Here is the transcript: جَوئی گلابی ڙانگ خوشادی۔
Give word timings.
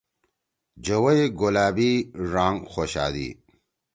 جَوئی 0.85 1.21
گلابی 1.39 1.91
ڙانگ 2.31 2.59
خوشادی۔ 2.71 3.29